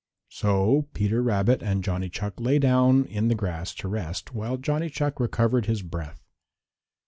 So 0.29 0.87
Peter 0.95 1.21
Rabbit 1.21 1.61
and 1.61 1.83
Johnny 1.83 2.09
Chuck 2.09 2.33
lay 2.39 2.57
down 2.57 3.05
in 3.05 3.27
the 3.27 3.35
grass 3.35 3.71
to 3.75 3.87
rest 3.87 4.33
while 4.33 4.57
Johnny 4.57 4.89
Chuck 4.89 5.19
recovered 5.19 5.67
his 5.67 5.83
breath. 5.83 6.23